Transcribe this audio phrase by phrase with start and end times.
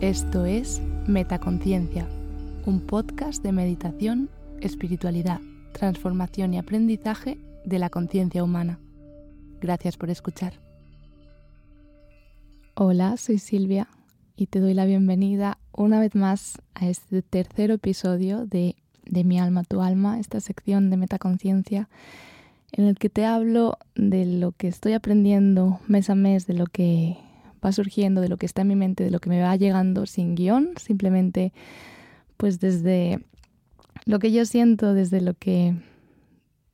[0.00, 2.08] Esto es Metaconciencia,
[2.64, 4.30] un podcast de meditación,
[4.62, 5.42] espiritualidad,
[5.72, 7.36] transformación y aprendizaje
[7.66, 8.78] de la conciencia humana.
[9.60, 10.54] Gracias por escuchar.
[12.76, 13.88] Hola, soy Silvia
[14.36, 19.38] y te doy la bienvenida una vez más a este tercer episodio de De mi
[19.38, 21.90] alma, tu alma, esta sección de Metaconciencia
[22.72, 26.64] en el que te hablo de lo que estoy aprendiendo mes a mes, de lo
[26.64, 27.18] que
[27.64, 30.06] va surgiendo, de lo que está en mi mente, de lo que me va llegando
[30.06, 31.52] sin guion, simplemente
[32.36, 33.20] pues desde
[34.06, 35.74] lo que yo siento, desde lo que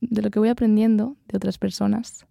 [0.00, 2.26] de lo que voy aprendiendo de otras personas.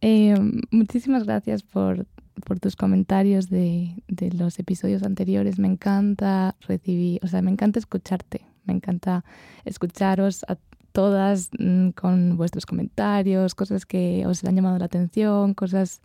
[0.00, 0.34] Eh,
[0.70, 2.06] muchísimas gracias por,
[2.44, 5.58] por tus comentarios de, de, los episodios anteriores.
[5.58, 9.24] Me encanta recibir, o sea, me encanta escucharte, me encanta
[9.64, 10.56] escucharos a
[10.92, 16.02] todas mm, con vuestros comentarios, cosas que os han llamado la atención, cosas,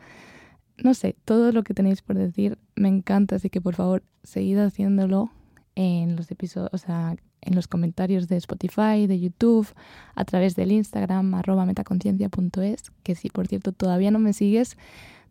[0.83, 4.59] no sé, todo lo que tenéis por decir me encanta, así que por favor seguid
[4.59, 5.31] haciéndolo
[5.75, 9.67] en los episodios, o sea, en los comentarios de Spotify, de YouTube,
[10.15, 14.77] a través del Instagram, arroba metaconciencia.es, que si por cierto todavía no me sigues,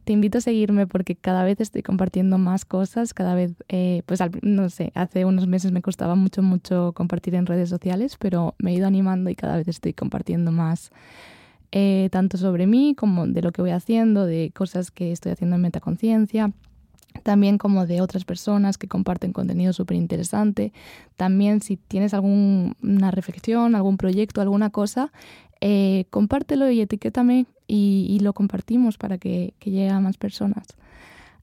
[0.05, 4.21] te invito a seguirme porque cada vez estoy compartiendo más cosas, cada vez, eh, pues
[4.43, 8.71] no sé, hace unos meses me costaba mucho, mucho compartir en redes sociales, pero me
[8.71, 10.93] he ido animando y cada vez estoy compartiendo más,
[11.73, 15.57] eh, tanto sobre mí como de lo que voy haciendo, de cosas que estoy haciendo
[15.57, 16.53] en Metaconciencia
[17.23, 20.73] también como de otras personas que comparten contenido súper interesante.
[21.17, 25.13] También si tienes alguna reflexión, algún proyecto, alguna cosa,
[25.61, 30.67] eh, compártelo y etiquétame y, lo compartimos para que, que llegue a más personas.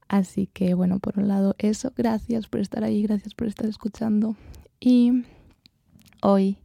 [0.08, 4.36] Así que bueno, por un lado eso, gracias por estar ahí, gracias por estar escuchando.
[4.80, 5.24] Y
[6.22, 6.58] hoy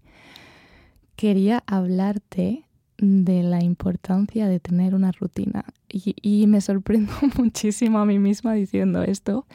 [1.16, 2.66] quería hablarte
[3.00, 5.66] de la importancia de tener una rutina.
[5.88, 9.46] Y, me sorprendo muchísimo a mí misma diciendo esto,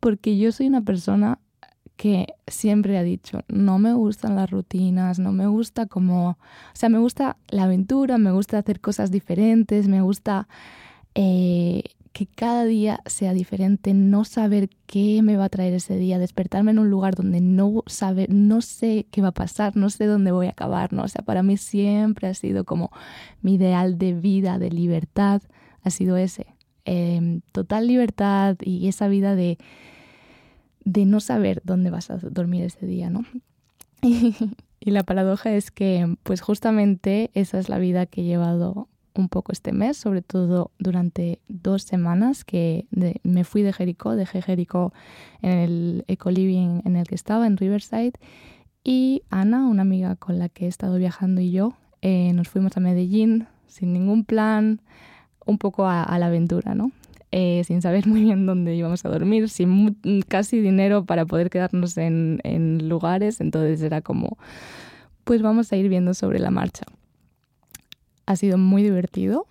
[0.00, 1.38] porque yo soy una persona
[1.96, 6.36] que siempre ha dicho, no me gustan las rutinas, no me gusta como, o
[6.74, 10.46] sea, me gusta la aventura, me gusta hacer cosas diferentes, me gusta
[11.14, 11.84] eh,
[12.16, 16.70] que cada día sea diferente, no saber qué me va a traer ese día, despertarme
[16.70, 20.32] en un lugar donde no sabe, no sé qué va a pasar, no sé dónde
[20.32, 21.02] voy a acabar, ¿no?
[21.02, 22.90] O sea, para mí siempre ha sido como
[23.42, 25.42] mi ideal de vida, de libertad,
[25.82, 26.46] ha sido ese,
[26.86, 29.58] em, total libertad y esa vida de
[30.86, 33.26] de no saber dónde vas a dormir ese día, ¿no?
[34.78, 39.28] Y, la paradoja es que, pues justamente esa es la vida que he llevado un
[39.28, 42.86] poco este mes, sobre todo durante dos semanas que
[43.22, 44.92] me fui de Jericó, dejé Jericó
[45.42, 48.12] en el eco-living en el que estaba, en Riverside,
[48.84, 52.76] y Ana, una amiga con la que he estado viajando y yo, eh, nos fuimos
[52.76, 54.80] a Medellín sin ningún plan,
[55.44, 56.92] un poco a, la aventura, ¿no?
[57.32, 59.96] Eh, sin saber muy bien dónde íbamos a dormir, sin
[60.28, 64.38] casi dinero para poder quedarnos en, en lugares, entonces era como,
[65.24, 66.84] pues vamos a ir viendo sobre la marcha.
[68.26, 69.46] Ha sido muy divertido,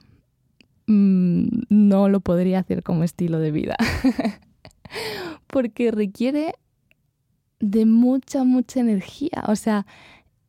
[0.88, 3.76] mm, no lo podría hacer como estilo de vida,
[5.48, 6.56] porque requiere
[7.60, 9.86] de mucha, mucha energía, o sea,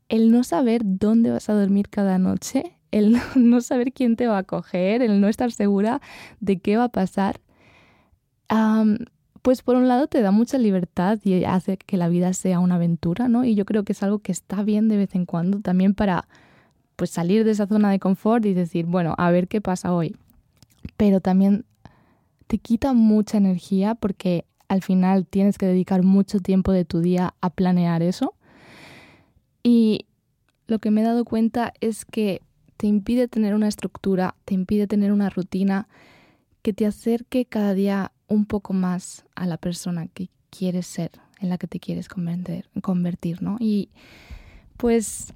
[0.09, 4.39] el no saber dónde vas a dormir cada noche el no saber quién te va
[4.39, 6.01] a coger, el no estar segura
[6.41, 7.41] de qué va a pasar,
[9.43, 12.77] pues por un lado te da mucha libertad y hace que la vida sea una
[12.77, 13.45] aventura, ¿no?
[13.45, 16.27] Y yo creo que es algo que está bien de vez en cuando también para
[16.97, 20.17] pues salir de esa zona de confort y decir, bueno, a ver qué pasa hoy.
[20.97, 21.65] Pero también
[22.47, 27.35] te quita mucha energía porque al final tienes que dedicar mucho tiempo de tu día
[27.41, 28.35] a planear eso.
[29.63, 30.07] Y
[30.67, 32.41] lo que me he dado cuenta es que
[32.77, 35.89] te impide tener una estructura, te impide tener una rutina
[36.63, 41.49] que te acerque cada día un poco más a la persona que quieres ser, en
[41.49, 43.57] la que te quieres convertir, ¿no?
[43.61, 43.91] Y
[44.77, 45.33] pues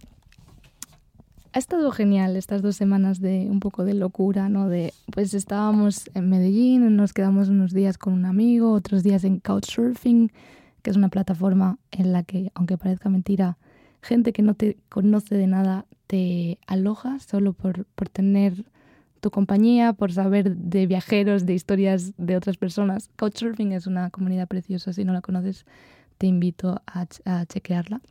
[1.52, 4.68] ha estado genial estas dos semanas de un poco de locura, ¿no?
[4.68, 9.40] De, pues estábamos en Medellín, nos quedamos unos días con un amigo, otros días en
[9.40, 10.30] Couchsurfing,
[10.82, 13.58] que es una plataforma en la que, aunque parezca mentira,
[14.00, 18.64] gente que no te conoce de nada te aloja solo por, por tener
[19.20, 23.10] tu compañía, por saber de viajeros, de historias de otras personas.
[23.16, 25.66] Couchsurfing es una comunidad preciosa, si no la conoces
[26.16, 28.02] te invito a, a chequearla.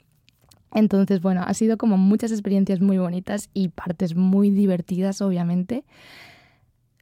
[0.74, 5.83] Entonces, bueno, ha sido como muchas experiencias muy bonitas y partes muy divertidas, obviamente,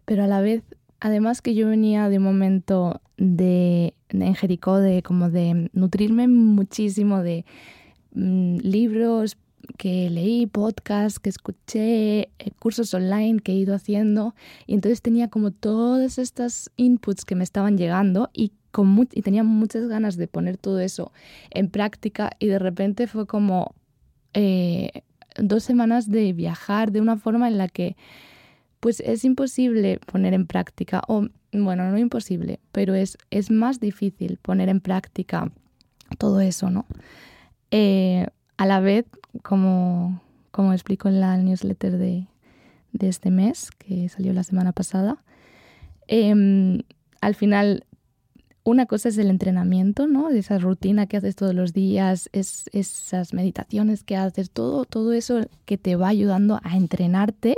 [0.06, 0.64] pero a la vez,
[1.00, 7.22] además que yo venía de un momento de, en Jericó, de como de nutrirme muchísimo
[7.24, 7.46] de
[8.14, 9.38] mm, libros,
[9.78, 14.34] que leí, podcasts que escuché, eh, cursos online que he ido haciendo.
[14.66, 19.44] Y entonces tenía como todos estos inputs que me estaban llegando y con y tenía
[19.44, 21.12] muchas ganas de poner todo eso
[21.50, 23.74] en práctica y de repente fue como
[24.34, 25.04] eh,
[25.36, 27.96] dos semanas de viajar de una forma en la que
[28.80, 34.38] pues es imposible poner en práctica, o bueno, no imposible, pero es, es más difícil
[34.38, 35.52] poner en práctica
[36.18, 36.86] todo eso, ¿no?
[37.72, 38.28] Eh,
[38.58, 39.06] a la vez,
[39.44, 40.22] como,
[40.52, 42.28] como explico en la newsletter de,
[42.94, 45.24] de este mes, que salió la semana pasada,
[46.08, 46.82] em,
[47.22, 47.86] al final
[48.68, 50.30] una cosa es el entrenamiento, ¿no?
[50.30, 55.48] Esa rutina que haces todos los días, es, esas meditaciones que haces, todo, todo eso
[55.64, 57.58] que te va ayudando a entrenarte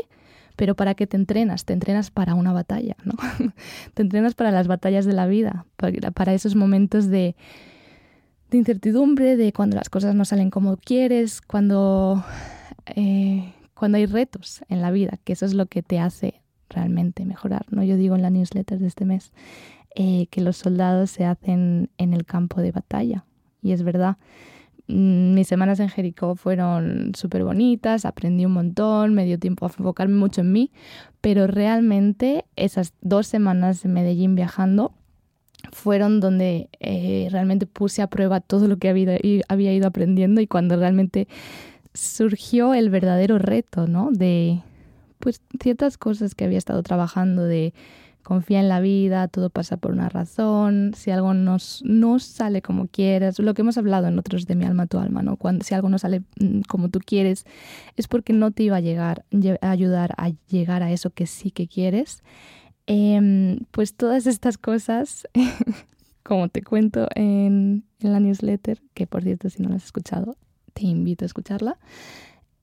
[0.56, 1.64] pero ¿para qué te entrenas?
[1.64, 3.14] Te entrenas para una batalla, ¿no?
[3.94, 5.66] te entrenas para las batallas de la vida,
[6.14, 7.38] para, esos momentos de,
[8.52, 12.26] incertidumbre, de cuando las cosas no salen como quieres, cuando,
[12.88, 17.24] eh, cuando hay retos en la vida, que eso es lo que te hace realmente
[17.24, 17.82] mejorar, ¿no?
[17.82, 19.32] Yo digo en la newsletter de este mes
[19.96, 23.26] eh, que los soldados se hacen en el campo de batalla,
[23.62, 24.18] y es verdad.
[24.88, 29.70] Mm, mis semanas en Jericó fueron súper bonitas, aprendí un montón, me dio tiempo a
[29.70, 30.72] enfocarme mucho en mí,
[31.22, 34.94] pero realmente esas dos semanas en Medellín viajando
[35.72, 40.48] fueron donde eh, realmente puse a prueba todo lo que había, había ido aprendiendo y
[40.48, 41.28] cuando realmente
[41.94, 44.10] surgió el verdadero reto, ¿no?
[44.12, 44.62] De
[45.20, 47.74] pues ciertas cosas que había estado trabajando, de
[48.30, 52.86] confía en la vida, todo pasa por una razón, si algo nos, no sale como
[52.86, 55.36] quieres, lo que hemos hablado en otros de mi alma, tu alma, ¿no?
[55.36, 57.48] Cuando, si algo no sale mm, como tú quieres,
[57.98, 59.26] es porque no te iba a, llegar,
[59.62, 62.22] a ayudar a llegar a eso que sí que quieres.
[62.86, 65.28] Em, pues todas estas cosas,
[66.22, 70.38] como te cuento en, la newsletter, que por cierto si no la has escuchado,
[70.76, 71.80] te invito a escucharla,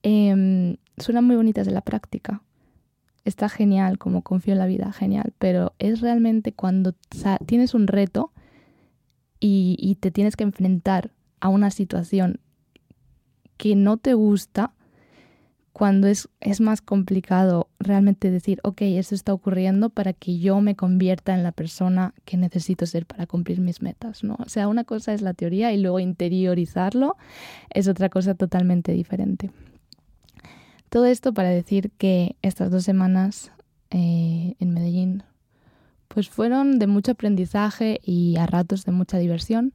[0.04, 2.40] em, suenan muy bonitas de la práctica
[3.26, 6.94] está genial, como confío en la vida, genial, pero es realmente cuando
[7.44, 8.32] tienes un reto
[9.40, 12.40] y, te tienes que enfrentar a una situación
[13.56, 14.72] que no te gusta,
[15.72, 20.74] cuando es, es, más complicado realmente decir, ok, esto está ocurriendo para que yo me
[20.74, 24.36] convierta en la persona que necesito ser para cumplir mis metas, ¿no?
[24.38, 27.16] O sea, una cosa es la teoría y luego interiorizarlo
[27.68, 29.50] es otra cosa totalmente diferente.
[30.96, 33.52] Todo esto para decir que estas dos semanas
[33.90, 35.24] eh, en Medellín
[36.08, 39.74] pues fueron de mucho aprendizaje y a ratos de mucha diversión,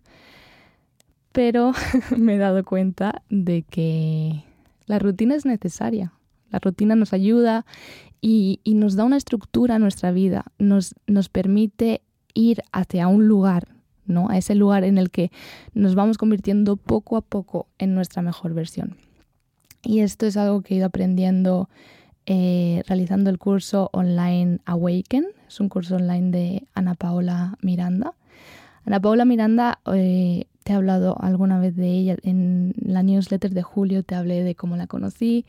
[1.32, 1.74] pero
[2.18, 4.46] me he dado cuenta de que
[4.88, 6.12] la rutina es necesaria.
[6.50, 7.68] La rutina nos ayuda
[8.20, 12.02] y, y nos da una estructura a nuestra vida, nos, nos permite
[12.34, 13.68] ir hacia un lugar,
[14.08, 14.28] ¿no?
[14.28, 15.30] A ese lugar en el que
[15.76, 18.98] nos vamos convirtiendo poco a poco en nuestra mejor versión.
[19.84, 21.70] Y esto es algo que he ido aprendiendo
[22.28, 25.26] eh, realizando el curso online Awaken.
[25.48, 28.14] Es un curso online de Ana Paola Miranda.
[28.86, 33.64] Ana Paola Miranda, eh, te he hablado alguna vez de ella en la newsletter de
[33.64, 35.46] julio, te hablé de cómo la conocí.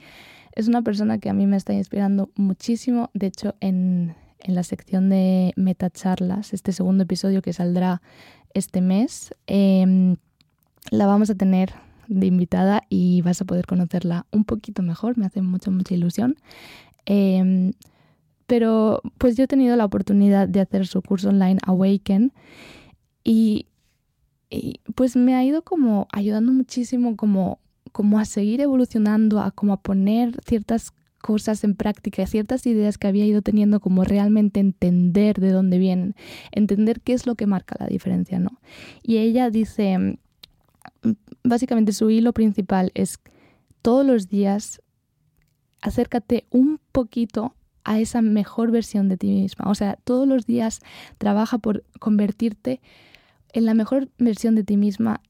[0.54, 3.10] Es una persona que a mí me está inspirando muchísimo.
[3.14, 8.02] De hecho, en, en la sección de metacharlas, este segundo episodio que saldrá
[8.54, 10.16] este mes, em,
[10.90, 11.72] la vamos a tener
[12.14, 16.36] de invitada y vas a poder conocerla un poquito mejor, me hace mucha, mucha ilusión.
[17.06, 17.72] Em,
[18.46, 22.32] pero pues yo he tenido la oportunidad de hacer su curso online Awaken
[23.24, 23.66] y,
[24.94, 27.60] pues me ha ido como ayudando muchísimo como,
[27.92, 33.06] como a seguir evolucionando, a como a poner ciertas cosas en práctica, ciertas ideas que
[33.06, 36.14] había ido teniendo, como realmente entender de dónde vienen,
[36.50, 38.60] entender qué es lo que marca la diferencia, ¿no?
[39.02, 40.18] Y ella dice,
[41.44, 43.18] básicamente su hilo principal es
[43.82, 44.80] todos los días
[45.80, 49.68] acércate un poquito a esa mejor versión de ti misma.
[49.68, 50.80] O sea, todos los días
[51.18, 52.80] trabaja por convertirte
[53.52, 55.20] en la mejor versión de ti misma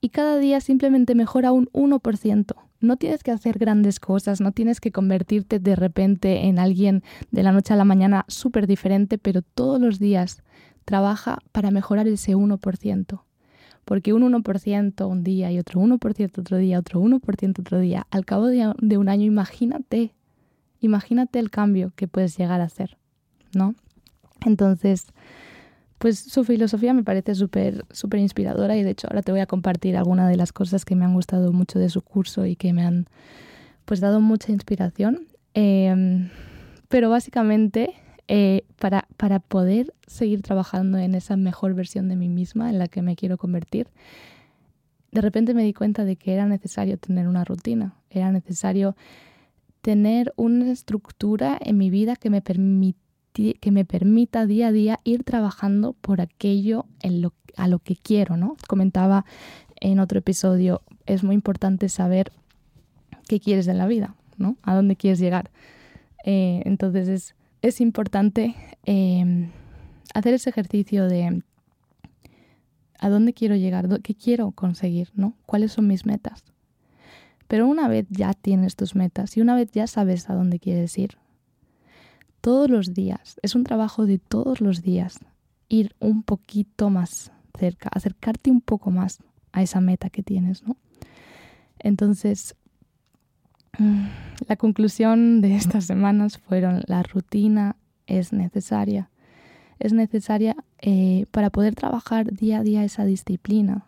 [0.00, 2.54] y cada día simplemente mejora un 1%.
[2.80, 7.42] No tienes que hacer grandes cosas, no tienes que convertirte de repente en alguien de
[7.42, 10.42] la noche a la mañana súper diferente, pero todos los días
[10.84, 13.22] trabaja para mejorar ese 1%
[13.84, 18.24] porque un 1% un día y otro 1% otro día, otro 1% otro día, al
[18.24, 20.12] cabo de, un año imagínate,
[20.80, 22.96] imagínate el cambio que puedes llegar a hacer,
[23.54, 23.74] ¿no?
[24.44, 25.06] Entonces,
[25.98, 29.46] pues su filosofía me parece súper súper inspiradora y de hecho ahora te voy a
[29.46, 32.72] compartir algunas de las cosas que me han gustado mucho de su curso y que
[32.72, 33.06] me han
[33.84, 35.26] pues dado mucha inspiración.
[35.54, 36.30] Em,
[36.88, 37.94] pero básicamente
[38.34, 42.88] eh, para, para poder seguir trabajando en esa mejor versión de mí misma en la
[42.88, 43.88] que me quiero convertir,
[45.10, 48.96] de repente me di cuenta de que era necesario tener una rutina, era necesario
[49.82, 55.24] tener una estructura en mi vida que me, que me permita día a día ir
[55.24, 58.56] trabajando por aquello en lo, a lo que quiero, ¿no?
[58.66, 59.26] Comentaba
[59.78, 62.32] en otro episodio, es muy importante saber
[63.28, 64.56] qué quieres en la vida, ¿no?
[64.62, 65.50] A dónde quieres llegar.
[66.24, 68.54] Eh, entonces es, es importante
[68.84, 69.50] em,
[70.14, 71.42] hacer ese ejercicio de
[72.98, 75.34] a dónde quiero llegar, qué quiero conseguir, ¿no?
[75.46, 76.44] ¿Cuáles son mis metas?
[77.48, 80.96] Pero una vez ya tienes tus metas y una vez ya sabes a dónde quieres
[80.98, 81.18] ir,
[82.40, 85.20] todos los días, es un trabajo de todos los días,
[85.68, 89.18] ir un poquito más cerca, acercarte un poco más
[89.52, 90.76] a esa meta que tienes, ¿no?
[91.78, 92.56] Entonces,
[93.78, 97.76] la conclusión de estas semanas fueron la rutina
[98.06, 99.10] es necesaria.
[99.78, 103.86] Es necesaria eh, para poder trabajar día a día esa disciplina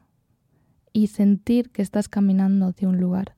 [0.93, 3.35] y sentir que estás caminando hacia un lugar.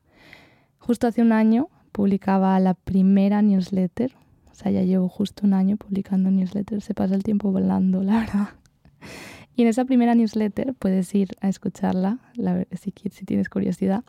[0.77, 4.15] Justo hace un año publicaba la primera newsletter,
[4.49, 8.19] o sea, ya llevo justo un año publicando newsletters, se pasa el tiempo volando, la
[8.19, 8.49] verdad.
[9.55, 12.19] Y en esa primera newsletter puedes ir a escucharla
[12.79, 14.03] si, si tienes curiosidad.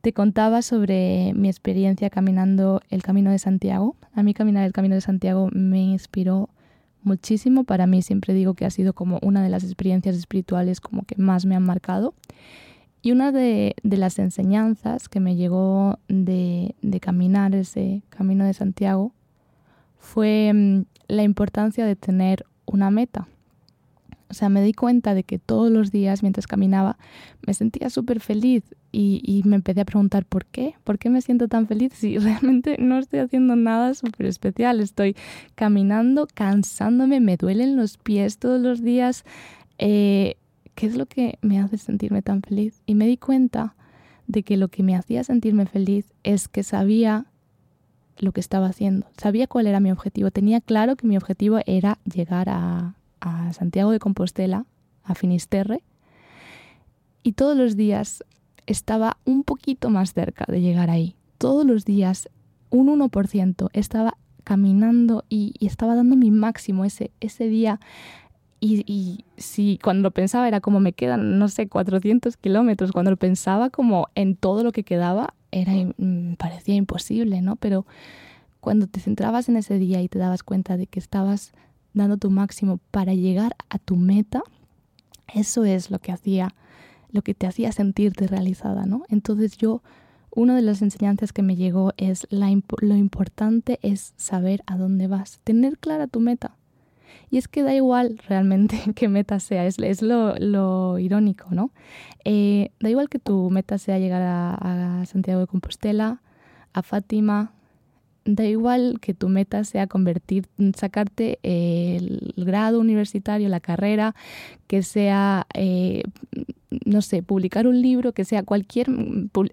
[0.00, 3.96] Te contaba sobre mi experiencia caminando el Camino de Santiago.
[4.14, 6.50] A mí caminar el Camino de Santiago me inspiró
[7.02, 7.64] muchísimo.
[7.64, 11.16] Para mí siempre digo que ha sido como una de las experiencias espirituales como que
[11.16, 12.14] más me han marcado.
[13.02, 19.12] Y una de, las enseñanzas que me llegó de, de, caminar ese Camino de Santiago
[19.98, 23.28] fue mm, la importancia de tener una meta.
[24.30, 26.98] O sea, me di cuenta de que todos los días mientras caminaba
[27.46, 31.48] me sentía súper feliz y, me empecé a preguntar por qué, por qué me siento
[31.48, 34.80] tan feliz si realmente no estoy haciendo nada súper especial.
[34.80, 35.16] Estoy
[35.54, 39.24] caminando, cansándome, me duelen los pies todos los días.
[39.78, 40.36] Eh,
[40.74, 42.82] ¿Qué es lo que me hace sentirme tan feliz?
[42.86, 43.74] Y me di cuenta
[44.26, 47.26] de que lo que me hacía sentirme feliz es que sabía
[48.18, 51.98] lo que estaba haciendo, sabía cuál era mi objetivo, tenía claro que mi objetivo era
[52.04, 54.66] llegar a, a Santiago de Compostela,
[55.04, 55.82] a Finisterre,
[57.22, 58.24] y todos los días
[58.66, 61.16] estaba un poquito más cerca de llegar ahí.
[61.38, 62.28] Todos los días,
[62.70, 67.80] un 1%, estaba caminando y, estaba dando mi máximo ese, ese día.
[68.60, 73.10] Y, y, si cuando lo pensaba era como me quedan, no sé, 400 kilómetros, cuando
[73.10, 77.56] lo pensaba como en todo lo que quedaba, era, mm, parecía imposible, ¿no?
[77.56, 77.86] Pero
[78.60, 81.52] cuando te centrabas en ese día y te dabas cuenta de que estabas
[81.98, 84.42] dando tu máximo para llegar a tu meta,
[85.34, 86.54] eso es lo que hacía,
[87.10, 89.02] lo que te hacía sentirte realizada, ¿no?
[89.08, 89.82] Entonces yo,
[90.30, 92.50] una de las enseñanzas que me llegó es la,
[92.80, 96.54] lo importante es saber a dónde vas, tener clara tu meta.
[97.30, 101.70] Y es que da igual realmente qué meta sea, es, lo, irónico, ¿no?
[102.24, 106.22] Eh, da igual que tu meta sea llegar a Santiago de Compostela,
[106.72, 107.52] a Fátima,
[108.34, 114.14] da igual que tu meta sea convertir, sacarte el grado universitario, la carrera,
[114.66, 116.02] que sea, eh,
[116.84, 118.88] no sé, publicar un libro, que sea cualquier,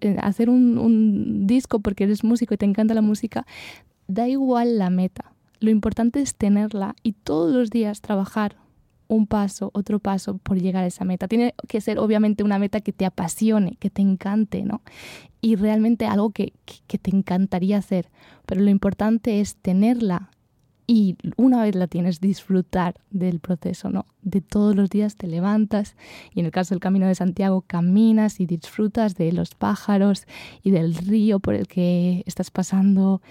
[0.01, 3.45] eh, hacer un, un disco porque eres músico y te encanta la música,
[4.07, 5.31] da igual la meta.
[5.61, 8.57] Lo importante es tenerla y todos los días trabajar
[9.07, 11.27] un paso, otro paso por llegar a esa meta.
[11.27, 14.81] Tiene que ser obviamente una meta que te apasione, que te encante, ¿no?
[15.41, 16.53] Y realmente algo que,
[16.87, 18.09] que, te encantaría hacer.
[18.45, 20.31] Pero lo importante es tenerla
[20.87, 24.05] y una vez la tienes, disfrutar del proceso, ¿no?
[24.21, 25.95] De todos los días te levantas
[26.33, 30.25] y en el caso del Camino de Santiago caminas y disfrutas de los pájaros
[30.63, 33.21] y del río por el que estás pasando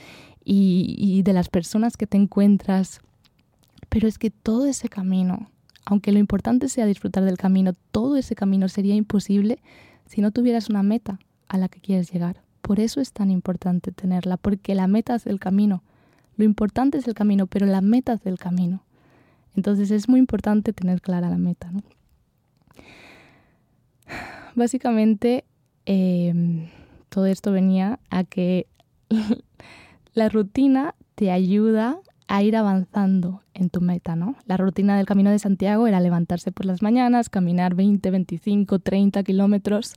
[0.44, 3.00] y, y de las personas que te encuentras.
[3.88, 5.50] Pero es que todo ese camino
[5.84, 9.58] aunque lo importante sea disfrutar del camino, todo ese camino sería imposible
[10.06, 12.42] si no tuvieras una meta a la que quieres llegar.
[12.62, 15.82] Por eso es tan importante tenerla, porque la meta es el camino.
[16.36, 18.82] Lo importante es el camino, pero la meta es el camino.
[19.54, 21.70] Entonces es muy importante tener clara la meta.
[24.54, 25.44] Básicamente,
[25.84, 26.68] em,
[27.08, 28.66] todo esto venía a que
[30.14, 34.36] la rutina te ayuda a ir avanzando en tu meta, ¿no?
[34.46, 39.22] La rutina del Camino de Santiago era levantarse por las mañanas, caminar 20, 25, 30
[39.22, 39.94] kilómetros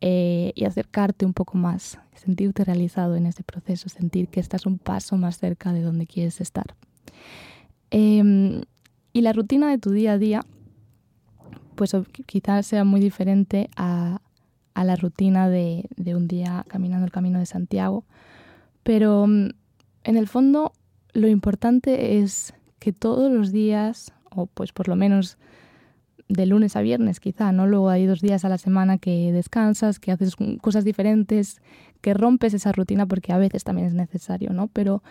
[0.00, 4.78] eh, y acercarte un poco más, sentirte realizado en ese proceso, sentir que estás un
[4.78, 6.74] paso más cerca de donde quieres estar.
[7.90, 8.62] Em,
[9.12, 10.44] y la rutina de tu día a día,
[11.74, 11.94] pues
[12.26, 14.20] quizás sea muy diferente a,
[14.74, 18.04] a la rutina de, de un día caminando el Camino de Santiago,
[18.82, 19.50] pero mm,
[20.04, 20.72] en el fondo
[21.18, 25.38] lo importante es que todos los días, o pues por lo menos
[26.28, 27.66] de lunes a viernes quizá, ¿no?
[27.66, 31.60] Luego hay dos días a la semana que descansas, que haces cosas diferentes,
[32.00, 34.68] que rompes esa rutina porque a veces también es necesario, ¿no?
[34.68, 35.02] Pero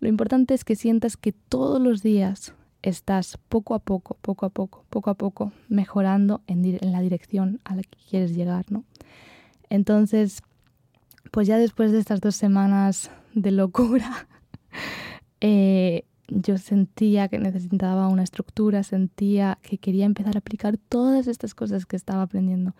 [0.00, 2.52] Lo importante es que sientas que todos los días
[2.82, 7.74] estás poco a poco, poco a poco, poco a poco mejorando en, la dirección a
[7.74, 8.84] la que quieres llegar, ¿no?
[9.70, 10.42] Entonces,
[11.30, 14.26] pues ya después de estas dos semanas de locura,
[15.40, 21.54] eh, yo sentía que necesitaba una estructura, sentía que quería empezar a aplicar todas estas
[21.54, 22.74] cosas que estaba aprendiendo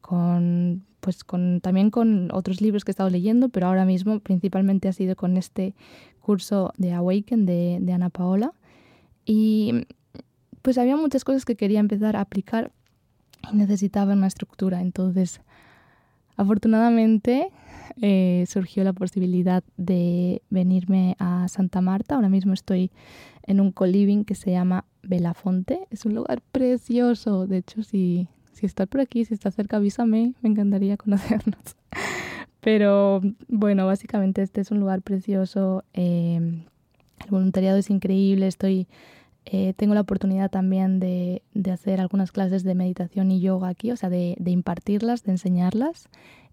[0.00, 4.88] con pues con también con otros libros que he estado leyendo, pero ahora mismo principalmente
[4.88, 5.74] ha sido con este
[6.20, 8.52] curso de Awaken de, de Ana Paola.
[9.24, 9.86] Y
[10.62, 12.72] pues había muchas cosas que quería empezar a aplicar
[13.50, 14.82] y necesitaba una estructura.
[14.82, 15.40] Entonces,
[16.40, 17.50] afortunadamente
[18.00, 22.14] eh, surgió la posibilidad de venirme a Santa Marta.
[22.14, 22.90] Ahora mismo estoy
[23.42, 25.86] en un co-living que se llama Belafonte.
[25.90, 27.46] Es un lugar precioso.
[27.46, 30.32] De hecho, si, si estás por aquí, si estás cerca, avísame.
[30.40, 31.76] Me encantaría conocernos.
[32.60, 35.84] Pero bueno, básicamente este es un lugar precioso.
[35.92, 36.62] Em,
[37.22, 38.46] el voluntariado es increíble.
[38.46, 38.86] Estoy,
[39.46, 43.90] eh, tengo la oportunidad también de, de, hacer algunas clases de meditación y yoga aquí,
[43.90, 46.08] o sea, de, impartirlas, de enseñarlas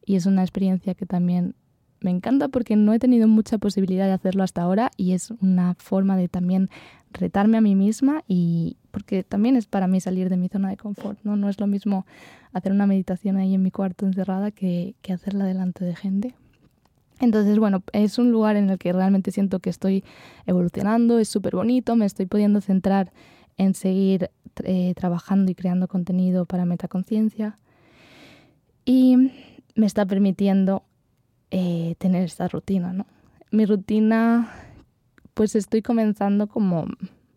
[0.05, 1.55] y es una experiencia que también
[1.99, 5.73] me encanta porque no he tenido mucha posibilidad de hacerlo hasta ahora y es una
[5.75, 6.69] forma de también
[7.11, 10.77] retarme a mí misma y porque también es para mí salir de mi zona de
[10.77, 11.35] confort, ¿no?
[11.35, 12.05] No es lo mismo
[12.53, 16.35] hacer una meditación ahí en mi cuarto encerrada que, que hacerla delante de gente.
[17.19, 20.03] Entonces, bueno, es un lugar en el que realmente siento que estoy
[20.45, 23.11] evolucionando, es súper bonito, me estoy pudiendo centrar
[23.57, 24.29] en seguir
[24.63, 27.57] eh, trabajando y creando contenido para metaconciencia.
[28.85, 29.31] Y
[29.75, 30.83] me está permitiendo
[31.51, 33.05] eh, tener esta rutina, ¿no?
[33.51, 34.49] Mi rutina,
[35.33, 36.85] pues estoy comenzando como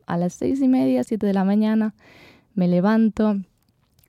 [0.06, 1.94] a las seis y media, siete de la mañana,
[2.54, 3.36] me levanto,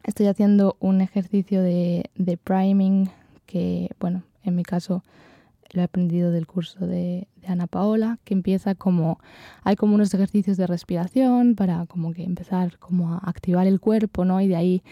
[0.03, 3.09] estoy haciendo un ejercicio de, de priming
[3.45, 5.03] que, bueno, en mi caso
[5.73, 9.19] lo he aprendido del curso de, Ana Paola, que empieza como,
[9.63, 14.25] hay como unos ejercicios de respiración para como que empezar como a activar el cuerpo,
[14.25, 14.41] ¿no?
[14.41, 14.83] Y de ahí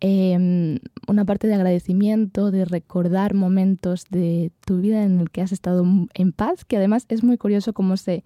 [0.00, 0.78] eh,
[1.08, 5.84] una parte de agradecimiento, de recordar momentos de tu vida en el que has estado
[6.14, 8.22] en paz, que además es muy curioso cómo se,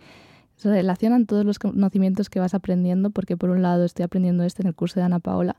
[0.64, 4.68] relacionan todos los conocimientos que vas aprendiendo, porque por un lado estoy aprendiendo este en
[4.68, 5.56] el curso de Ana Paola,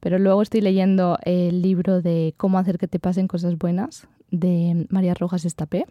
[0.00, 4.86] pero luego estoy leyendo el libro de Cómo hacer que te pasen cosas buenas de
[4.90, 5.84] María Rojas Estapé,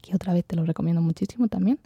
[0.00, 1.78] que otra vez te lo recomiendo muchísimo también.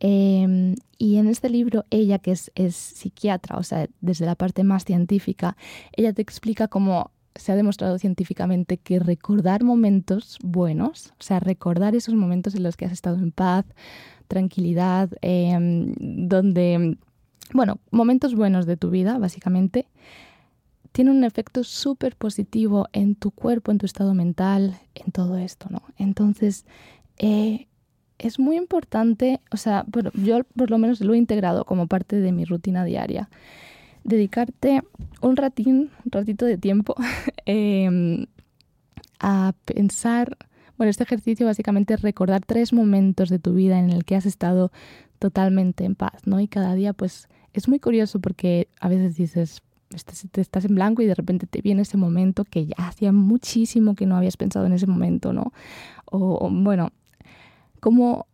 [0.00, 4.64] Em, y en este libro, ella, que es, es, psiquiatra, o sea, desde la parte
[4.64, 5.56] más científica,
[5.96, 11.94] ella te explica cómo se ha demostrado científicamente que recordar momentos buenos, o sea, recordar
[11.94, 13.64] esos momentos en los que has estado en paz,
[14.28, 16.98] tranquilidad, em, donde,
[17.54, 19.86] bueno, momentos buenos de tu vida, básicamente,
[20.92, 25.66] tiene un efecto súper positivo en tu cuerpo, en tu estado mental, en todo esto,
[25.70, 25.82] ¿no?
[25.98, 26.66] Entonces,
[27.18, 27.66] eh,
[28.18, 32.30] es muy importante, o sea, yo por lo menos lo he integrado como parte de
[32.30, 33.28] mi rutina diaria.
[34.04, 34.82] Dedicarte
[35.20, 36.94] un ratín, un ratito de tiempo
[37.46, 38.26] em,
[39.18, 40.36] a pensar,
[40.76, 44.26] bueno, este ejercicio básicamente es recordar tres momentos de tu vida en el que has
[44.26, 44.72] estado
[45.18, 46.40] totalmente en paz, ¿no?
[46.40, 49.62] Y cada día, pues, es muy curioso porque a veces dices,
[49.94, 54.06] estás en blanco y de repente te viene ese momento que ya hacía muchísimo que
[54.06, 55.52] no habías pensado en ese momento, ¿no?
[56.04, 56.90] O, bueno,
[57.80, 58.26] como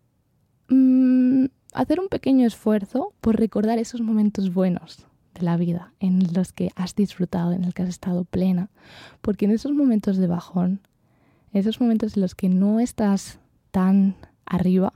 [0.69, 6.53] mm, hacer un pequeño esfuerzo por recordar esos momentos buenos de la vida, en los
[6.53, 8.71] que has disfrutado, en los que has estado plena.
[9.21, 10.81] Porque en esos momentos de bajón,
[11.53, 13.39] esos momentos en los que no estás
[13.71, 14.93] tan arriba,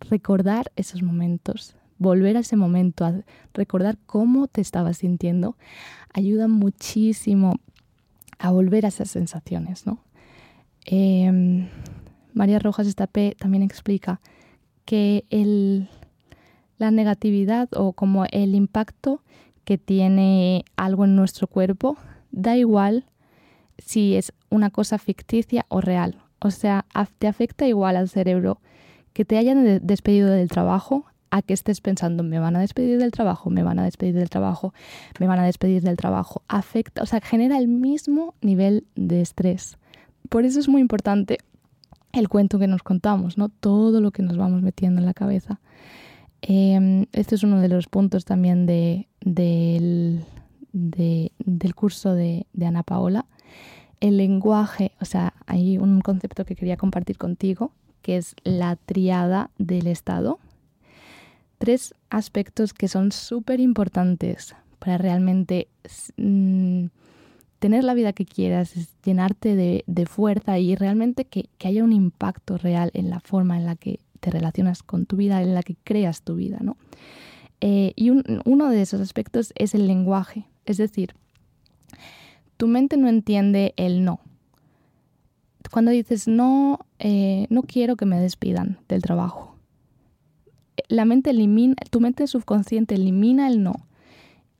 [0.00, 3.14] recordar esos momentos, volver a ese momento, a
[3.54, 5.56] recordar cómo te estabas sintiendo,
[6.12, 7.54] ayuda muchísimo
[8.38, 10.00] a volver a esas sensaciones, ¿no?
[10.86, 11.68] Em,
[12.32, 14.20] María Rojas Estapé también explica
[14.86, 15.24] que
[16.78, 19.22] la negatividad o como el impacto
[19.64, 21.98] que tiene algo en nuestro cuerpo
[22.30, 23.04] da igual
[23.76, 26.22] si es una cosa ficticia o real.
[26.40, 26.86] O sea,
[27.18, 28.58] te afecta igual al cerebro
[29.12, 33.12] que te hayan despedido del trabajo a que estés pensando, me van a despedir del
[33.12, 34.74] trabajo, me van a despedir del trabajo,
[35.18, 36.42] me van a despedir del trabajo.
[36.48, 39.78] Afecta, o sea, genera el mismo nivel de estrés.
[40.28, 41.38] Por eso es muy importante
[42.12, 43.48] el cuento que nos contamos, ¿no?
[43.48, 45.60] Todo lo que nos vamos metiendo en la cabeza.
[46.42, 50.24] Eh, este es uno de los puntos también de, del,
[50.72, 53.26] del curso de Ana Paola.
[54.00, 59.50] El lenguaje, o sea, hay un concepto que quería compartir contigo, que es la triada
[59.58, 60.38] del Estado.
[61.60, 65.68] Tres aspectos que son súper importantes para realmente
[66.16, 66.86] mm,
[67.58, 72.56] tener la vida que quieras, es llenarte de, fuerza y realmente que, haya un impacto
[72.56, 75.76] real en la forma en la que te relacionas con tu vida, en la que
[75.84, 76.78] creas tu vida, ¿no?
[77.60, 81.14] Eh, y uno de esos aspectos es el lenguaje, es decir,
[82.56, 84.20] tu mente no entiende el no.
[85.70, 89.49] Cuando dices no, eh, no quiero que me despidan del trabajo,
[90.90, 93.86] la mente elimina, tu mente subconsciente elimina el no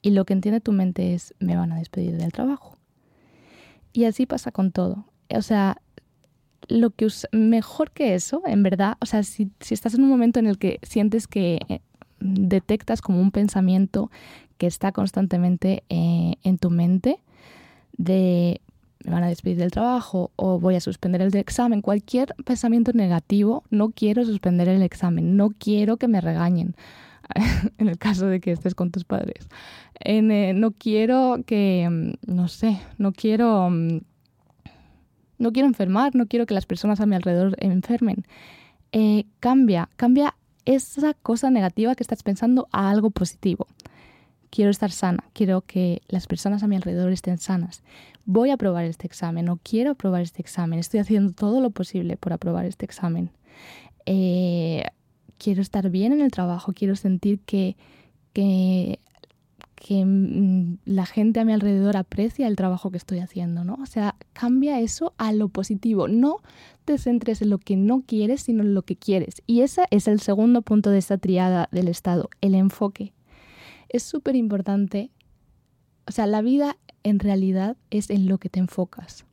[0.01, 2.79] y lo que entiende tu mente es me van a despedir del trabajo.
[3.93, 5.07] Y así pasa con todo.
[5.35, 5.83] O sea,
[6.69, 10.47] lo que mejor que eso, en verdad, o sea, si, estás en un momento en
[10.47, 11.81] el que sientes que eh,
[12.21, 14.11] detectas como un pensamiento
[14.57, 17.19] que está constantemente eh, en tu mente
[17.97, 18.61] de
[19.05, 23.65] me van a despedir del trabajo o voy a suspender el examen, cualquier pensamiento negativo,
[23.71, 26.75] no quiero suspender el examen, no quiero que me regañen,
[27.79, 29.49] en el caso de que estés con tus padres.
[30.01, 34.01] Eh, no quiero que, mm, no sé, no quiero, mm,
[35.39, 38.25] no quiero enfermar, no quiero que las personas a mi alrededor enfermen.
[38.93, 40.35] Eh, cambia, cambia
[40.65, 43.67] esa cosa negativa que estás pensando a algo positivo.
[44.51, 47.83] Quiero estar sana, quiero que las personas a mi alrededor estén sanas.
[48.31, 50.79] Voy a aprobar este examen o quiero aprobar este examen.
[50.79, 53.31] Estoy haciendo todo lo posible por aprobar este examen.
[54.07, 54.85] Eh,
[55.39, 57.77] quiero estar bien en el trabajo, quiero sentir que,
[58.33, 59.01] que,
[59.75, 63.79] que mm, la gente a mi alrededor aprecia el trabajo que estoy haciendo, ¿no?
[63.83, 66.07] O sea, cambia eso a lo positivo.
[66.07, 66.37] No
[66.85, 69.43] te centres en lo que no quieres, sino en lo que quieres.
[69.47, 73.13] Y ese es el segundo punto de esta triada del estado, el enfoque
[73.91, 75.11] es súper importante.
[76.07, 79.25] O sea, la vida en realidad es en lo que te enfocas.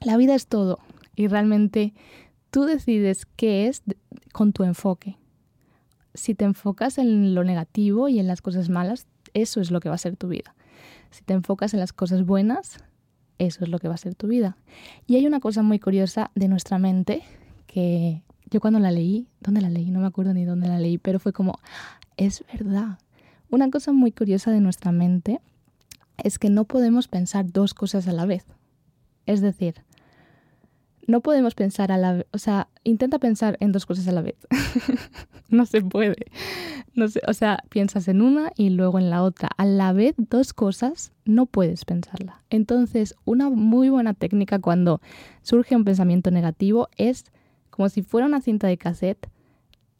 [0.00, 0.78] La vida es todo
[1.16, 1.94] y realmente
[2.50, 3.82] tú decides qué es
[4.32, 5.16] con tu enfoque.
[6.14, 9.88] Si te enfocas en lo negativo y en las cosas malas, eso es lo que
[9.88, 10.54] va a ser tu vida.
[11.10, 12.78] Si te enfocas en las cosas buenas,
[13.38, 14.56] eso es lo que va a ser tu vida.
[15.06, 17.22] Y hay una cosa muy curiosa de nuestra mente
[17.66, 19.90] que yo cuando la leí, ¿dónde la leí?
[19.90, 21.58] No me acuerdo ni dónde la leí, pero fue como,
[22.16, 22.98] es verdad.
[23.50, 25.40] Una cosa muy curiosa de nuestra mente
[26.22, 28.46] es que no podemos pensar dos cosas a la vez.
[29.26, 29.84] Es decir,
[31.06, 34.22] no podemos pensar a la vez, o sea, intenta pensar en dos cosas a la
[34.22, 34.36] vez.
[35.48, 36.26] no se puede.
[36.94, 39.50] No sé, o sea, piensas en una y luego en la otra.
[39.56, 42.42] A la vez dos cosas no puedes pensarla.
[42.50, 45.00] Entonces, una muy buena técnica cuando
[45.42, 47.24] surge un pensamiento negativo es
[47.70, 49.28] como si fuera una cinta de cassette,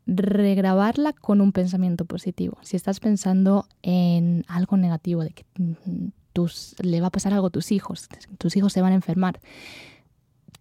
[0.07, 2.59] regrabarla con un pensamiento positivo.
[2.63, 5.45] Si estás pensando en algo negativo, de que
[6.33, 9.41] tus, le va a pasar algo a tus hijos, tus hijos se van a enfermar,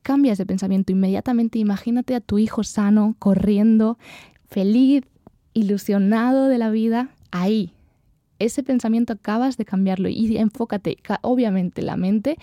[0.02, 1.60] cambia ese pensamiento inmediatamente.
[1.60, 3.98] Imagínate a tu hijo sano, corriendo,
[4.48, 5.04] feliz,
[5.54, 7.74] ilusionado de la vida, ahí.
[8.40, 10.98] Ese pensamiento acabas de cambiarlo y enfócate.
[11.22, 12.38] Obviamente la mente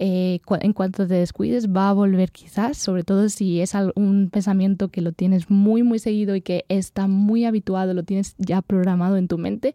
[0.00, 4.88] eh, en cuanto te descuides va a volver quizás, sobre todo si es un pensamiento
[4.88, 9.16] que lo tienes muy muy seguido y que está muy habituado, lo tienes ya programado
[9.16, 9.74] en tu mente,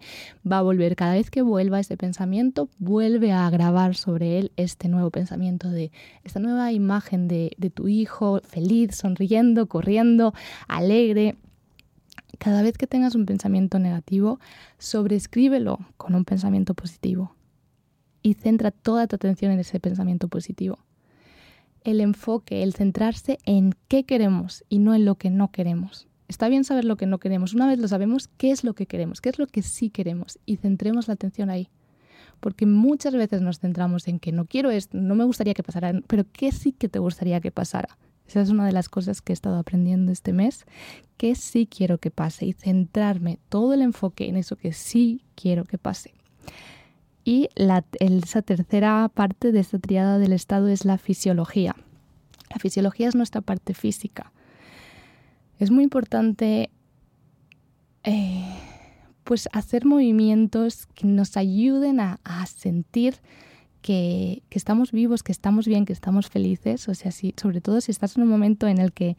[0.49, 4.89] va a volver cada vez que vuelva ese pensamiento, vuelve a grabar sobre él este
[4.89, 5.91] nuevo pensamiento de
[6.25, 10.33] esta nueva imagen de, de tu hijo feliz, sonriendo, corriendo,
[10.67, 11.37] alegre.
[12.39, 14.39] Cada vez que tengas un pensamiento negativo,
[14.77, 17.35] sobrescríbelo con un pensamiento positivo
[18.21, 20.79] y centra toda tu atención en ese pensamiento positivo.
[21.83, 26.07] El enfoque, el centrarse en qué queremos y no en lo que no queremos.
[26.27, 27.53] Está bien saber lo que no queremos.
[27.53, 29.21] Una vez lo sabemos, ¿qué es lo que queremos?
[29.21, 30.37] ¿Qué es lo que sí queremos?
[30.45, 31.69] Y centremos la atención ahí.
[32.39, 35.93] Porque muchas veces nos centramos en que no quiero esto, no me gustaría que pasara,
[36.07, 37.97] pero ¿qué sí que te gustaría que pasara?
[38.29, 40.65] Esa es una de las cosas que he estado aprendiendo este mes,
[41.17, 45.65] que sí quiero que pase y centrarme todo el enfoque en eso que sí quiero
[45.65, 46.13] que pase.
[47.29, 51.75] Y la, esa tercera parte de esta triada del estado es la fisiología.
[52.49, 54.31] La fisiología es nuestra parte física.
[55.59, 56.71] Es muy importante
[58.03, 58.55] eh,
[59.25, 63.17] pues hacer movimientos que nos ayuden a, sentir
[63.83, 66.89] que, estamos vivos, que estamos bien, que estamos felices.
[66.89, 69.17] O sea, si, sobre todo si estás en un momento en el que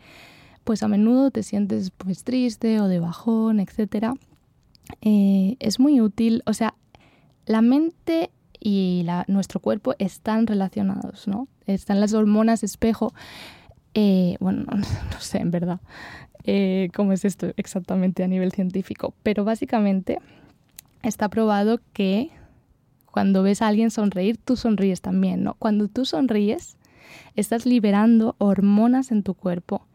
[0.64, 4.14] pues a menudo te sientes pues triste o de bajón, etc.
[5.00, 6.74] Eh, es muy útil, o sea,
[7.50, 11.48] la mente y nuestro cuerpo están relacionados, ¿no?
[11.66, 13.12] Están las hormonas espejo.
[13.94, 15.80] Eh, bueno, no, sé, en verdad,
[16.44, 20.20] eh, cómo es esto exactamente a nivel científico, pero básicamente
[21.02, 22.30] está probado que
[23.10, 25.54] cuando ves a alguien sonreír, tú sonríes también, ¿no?
[25.54, 26.76] Cuando tú sonríes,
[27.34, 29.88] estás liberando hormonas en tu cuerpo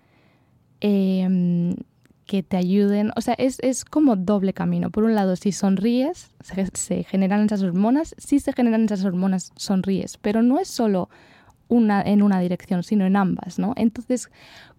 [0.81, 1.73] eh,
[2.25, 4.89] que te ayuden, o sea, es, es, como doble camino.
[4.89, 6.31] Por un lado, si sonríes,
[6.73, 11.09] se, generan esas hormonas, si se generan esas hormonas, sonríes, pero no es solo
[11.67, 13.73] una en una dirección, sino en ambas, ¿no?
[13.75, 14.29] Entonces,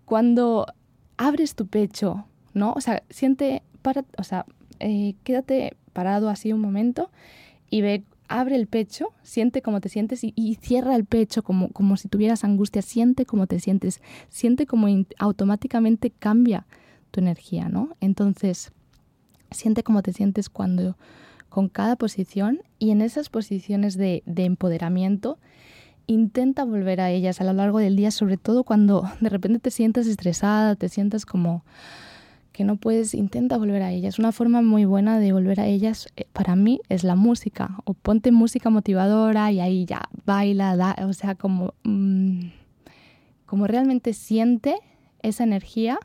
[0.04, 0.66] cuando
[1.16, 2.72] abres tu pecho, ¿no?
[2.72, 4.44] O sea, siente, para, o sea,
[4.80, 7.10] eh, quédate parado así un momento
[7.70, 11.96] y ve, abre el pecho, siente cómo te sientes y, cierra el pecho como, como
[11.96, 16.66] si tuvieras angustia, siente cómo te sientes, siente cómo automáticamente cambia
[17.16, 17.96] tu energía, ¿no?
[18.00, 18.72] Entonces,
[19.50, 20.96] siente cómo te sientes cuando
[21.48, 25.38] con cada posición y en esas posiciones de, de empoderamiento,
[26.06, 29.70] intenta volver a ellas a lo largo del día, sobre todo cuando de repente te
[29.70, 31.64] sientas estresada, te sientas como
[32.52, 34.18] que no puedes, intenta volver a ellas.
[34.18, 37.78] Una forma muy buena de volver a ellas eh, para mí es la música.
[37.84, 42.48] O ponte música motivadora y ahí ya baila, da, o sea, como, mm,
[43.46, 44.76] como realmente siente
[45.22, 45.98] esa energía.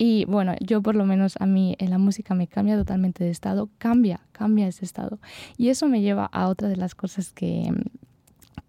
[0.00, 3.30] Y bueno, yo por lo menos a mí en la música me cambia totalmente de
[3.30, 5.18] estado, cambia, cambia ese estado.
[5.56, 7.72] Y eso me lleva a otra de las cosas que,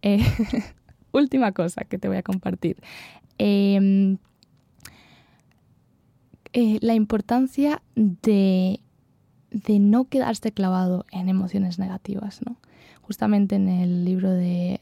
[0.02, 0.20] eh,
[1.12, 2.78] última cosa que te voy a compartir.
[3.38, 4.18] Em,
[6.54, 8.80] eh, la importancia de,
[9.52, 12.58] de, no quedarse clavado en emociones negativas, ¿no?
[13.10, 14.82] Justamente en el libro de,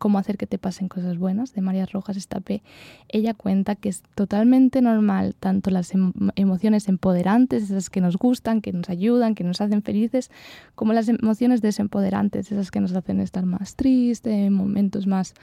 [0.00, 2.64] Cómo hacer que te pasen cosas buenas, de María Rojas Estapé,
[3.06, 5.92] ella cuenta que es totalmente normal tanto las
[6.34, 10.32] emociones empoderantes, esas que nos gustan, que nos ayudan, que nos hacen felices,
[10.74, 15.34] como las emociones desempoderantes, esas que nos hacen estar más tristes, momentos más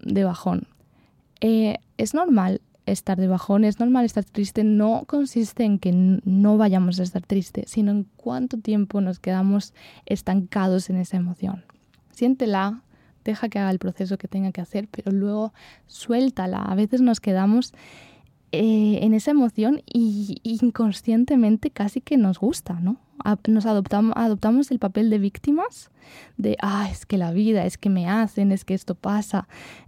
[0.00, 0.66] de bajón.
[1.40, 2.60] Eh, es normal
[2.92, 7.22] estar de bajón, es normal estar triste, no consiste en que no vayamos a estar
[7.22, 9.74] triste, sino en cuánto tiempo nos quedamos
[10.06, 11.64] estancados en esa emoción.
[12.12, 12.82] Siéntela,
[13.24, 15.52] deja que haga el proceso que tenga que hacer, pero luego
[15.86, 16.58] suéltala.
[16.58, 17.72] A veces nos quedamos
[18.52, 22.96] eh, en esa emoción y inconscientemente casi que nos gusta, ¿no?
[23.46, 25.90] Nos adoptamos, adoptamos el papel de víctimas,
[26.36, 29.46] de, ah, es que la vida, es que me hacen, es que esto pasa,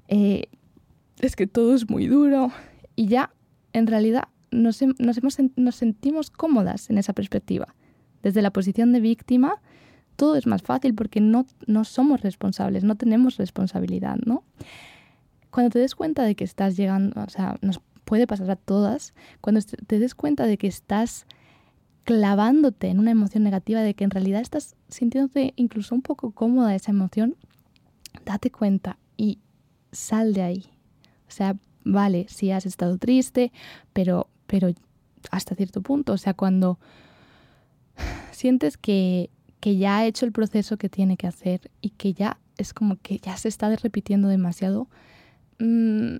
[0.09, 0.45] eh,
[1.21, 2.53] es que todo es muy duro,
[3.03, 3.35] y ya
[3.73, 7.75] en realidad nos, nos, hemos, nos sentimos cómodas en esa perspectiva.
[8.23, 9.61] Desde la posición de víctima,
[10.15, 14.45] todo es más fácil porque no, no somos responsables, no tenemos responsabilidad, ¿no?
[15.51, 19.15] Cuando te des cuenta de que estás llegando, o sea, nos puede pasar a todas,
[19.41, 21.27] cuando te des cuenta de que estás
[22.05, 26.77] clavándote en una emoción negativa, de que en realidad estás sintiéndote incluso un poco cómoda
[26.77, 27.35] esa emoción,
[28.25, 29.41] date cuenta y
[29.91, 30.67] sal de ahí.
[31.27, 33.53] O sea, vale, sí has estado triste,
[33.93, 34.69] pero, pero
[35.31, 36.79] hasta cierto punto, o sea, cuando
[38.31, 42.39] sientes que, que ya ha hecho el proceso que tiene que hacer y que ya
[42.59, 44.89] es como que ya se está repitiendo demasiado,
[45.59, 46.17] mm,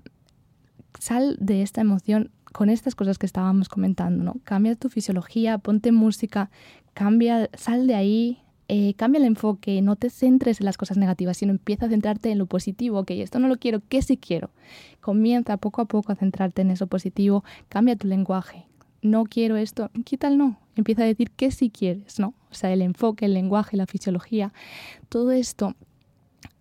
[0.99, 4.35] sal de esta emoción con estas cosas que estábamos comentando, ¿no?
[4.43, 6.51] Cambia tu fisiología, ponte música,
[6.93, 8.42] cambia, sal de ahí,
[8.75, 12.31] eh, cambia el enfoque, no te centres en las cosas negativas, sino empieza a centrarte
[12.31, 14.49] en lo positivo, ok, esto no lo quiero, ¿qué sí quiero?
[14.99, 18.65] Comienza poco a poco a centrarte en eso positivo, cambia tu lenguaje,
[19.03, 22.33] no quiero esto, quita el no, empieza a decir qué sí quieres, ¿no?
[22.49, 24.51] O sea, el enfoque, el lenguaje, la fisiología,
[25.07, 25.75] todo esto,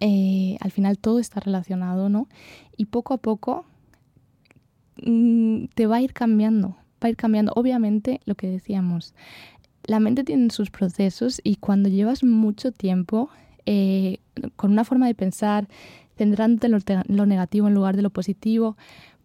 [0.00, 2.28] eh, al final todo está relacionado, ¿no?
[2.76, 3.64] Y poco a poco
[5.02, 7.52] mm, te va a ir cambiando, va a ir cambiando.
[7.56, 9.14] Obviamente, lo que decíamos,
[9.84, 13.30] la mente tiene sus procesos y cuando llevas mucho tiempo
[13.66, 14.18] eh,
[14.56, 15.68] con una forma de pensar,
[16.16, 18.76] centrándote en lo, negativo en lugar de lo positivo,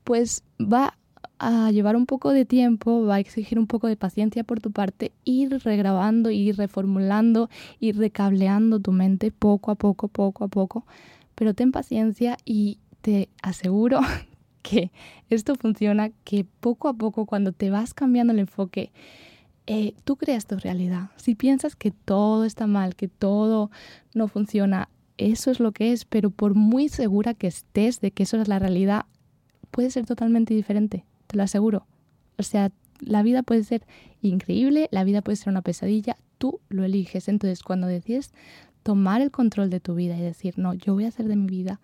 [0.03, 0.95] pues va
[1.39, 4.71] a llevar un poco de tiempo, va a exigir un poco de paciencia por tu
[4.71, 10.85] parte, ir regrabando, ir reformulando, ir recableando tu mente poco a poco, poco a poco.
[11.35, 13.99] Pero ten paciencia y te aseguro
[14.63, 14.91] que
[15.29, 18.91] esto funciona, que poco a poco cuando te vas cambiando el enfoque,
[19.67, 21.11] eh, tú creas tu realidad.
[21.17, 23.69] Si piensas que todo está mal, que todo
[24.13, 28.23] no funciona, eso es lo que es, pero por muy segura que estés de que
[28.23, 29.05] eso es la realidad,
[29.69, 31.85] puede ser totalmente diferente, te lo aseguro.
[32.37, 33.85] O sea, la vida puede ser
[34.21, 37.27] increíble, la vida puede ser una pesadilla, tú lo eliges.
[37.27, 38.33] Entonces, cuando decides
[38.83, 41.47] tomar el control de tu vida y decir, no, yo voy a hacer de mi
[41.47, 41.81] vida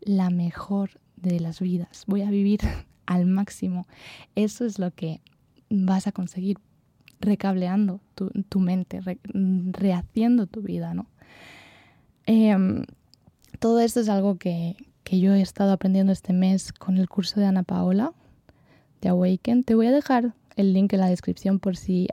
[0.00, 2.60] la mejor de las vidas, voy a vivir
[3.06, 3.86] al máximo,
[4.36, 5.20] eso es lo que
[5.68, 6.58] vas a conseguir
[7.20, 9.00] recableando tu, mente,
[9.72, 11.06] rehaciendo tu vida, ¿no?
[12.26, 12.84] Em,
[13.58, 14.76] todo esto es algo que,
[15.10, 18.12] yo he estado aprendiendo este mes con el curso de Ana Paola,
[19.00, 19.62] de Awaken.
[19.62, 22.08] Te voy a dejar el link en la descripción por si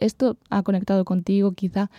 [0.00, 1.90] esto ha conectado contigo, quizá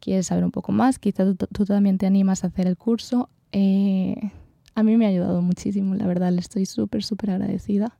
[0.00, 3.28] quieres saber un poco más, quizá tú, también te animas a hacer el curso.
[3.52, 4.30] Eh,
[4.74, 7.98] a mí me ha ayudado muchísimo, la verdad, le estoy súper, súper agradecida.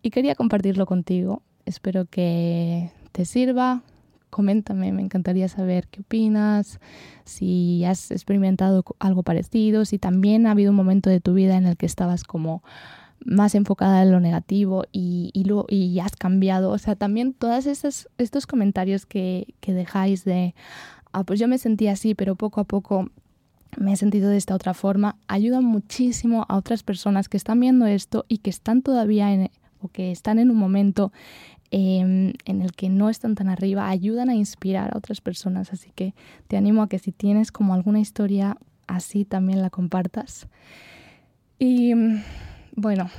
[0.00, 3.82] Y quería compartirlo contigo Espero que te sirva.
[4.30, 6.80] Coméntame, me encantaría saber qué opinas,
[7.24, 11.66] si has experimentado algo parecido, si también ha habido un momento de tu vida en
[11.66, 12.64] el que estabas como
[13.24, 16.70] más enfocada en lo negativo y, y, lo, y has cambiado.
[16.70, 20.54] O sea, también todos estos, comentarios que, que dejáis de,
[21.12, 23.10] ah, pues yo me sentí así, pero poco a poco
[23.78, 27.86] me he sentido de esta otra forma, ayudan muchísimo a otras personas que están viendo
[27.86, 29.50] esto y que están todavía en,
[29.80, 31.12] o que están en un momento
[31.76, 35.72] em, en el que no están tan arriba, ayudan a inspirar a otras personas.
[35.72, 36.14] Así que
[36.46, 38.56] te animo a que si tienes como alguna historia
[38.86, 40.46] así, también la compartas.
[41.58, 41.94] Y
[42.76, 43.10] bueno,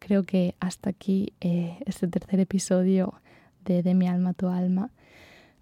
[0.00, 3.14] creo que hasta aquí eh, este tercer episodio
[3.64, 4.90] de De mi alma a tu alma.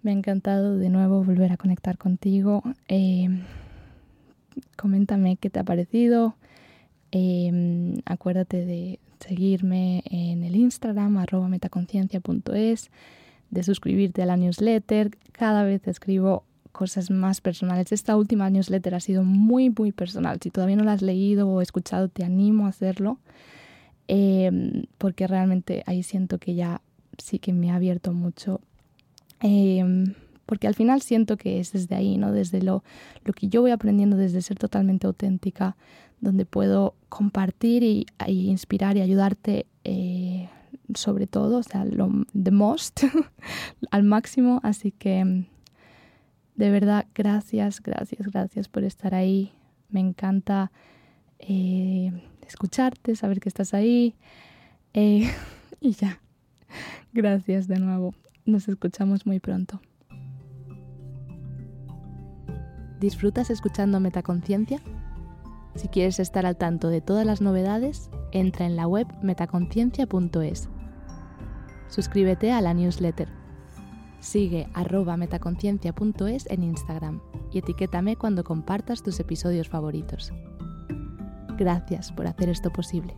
[0.01, 2.63] Me ha encantado de nuevo volver a conectar contigo.
[2.87, 3.43] Em,
[4.75, 6.35] coméntame qué te ha parecido.
[7.11, 12.91] Em, acuérdate de seguirme en el Instagram, arroba metaconciencia.es,
[13.49, 15.11] de suscribirte a la newsletter.
[15.31, 17.91] Cada vez escribo cosas más personales.
[17.91, 20.39] Esta última newsletter ha sido muy, muy personal.
[20.41, 23.19] Si todavía no la has leído o escuchado, te animo a hacerlo,
[24.07, 26.81] em, porque realmente ahí siento que ya
[27.17, 28.61] sí que me ha abierto mucho.
[29.41, 30.13] Em,
[30.49, 32.31] porque al final siento que es desde ahí, ¿no?
[32.31, 32.83] Desde lo,
[33.23, 35.77] lo que yo voy aprendiendo, desde ser totalmente auténtica,
[36.21, 40.49] donde puedo compartir y, inspirar y ayudarte eh,
[40.95, 43.01] sobre todo, o sea, lo the most,
[43.91, 44.59] al máximo.
[44.63, 45.45] Así que
[46.55, 49.51] de verdad, gracias, gracias, gracias por estar ahí.
[49.91, 50.71] Me encanta
[51.37, 52.11] eh,
[52.47, 54.15] escucharte, saber que estás ahí.
[54.95, 55.29] Eh,
[55.79, 56.19] y ya,
[57.13, 58.15] gracias de nuevo.
[58.45, 59.79] Nos escuchamos muy pronto.
[62.99, 64.81] ¿Disfrutas escuchando Metaconciencia?
[65.75, 70.69] Si quieres estar al tanto de todas las novedades, entra en la web metaconciencia.es.
[71.87, 73.29] Suscríbete a la newsletter.
[74.19, 77.21] Sigue arroba metaconciencia.es en Instagram
[77.53, 80.33] y etiquétame cuando compartas tus episodios favoritos.
[81.57, 83.15] Gracias por hacer esto posible.